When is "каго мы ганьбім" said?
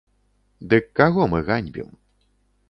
1.01-1.93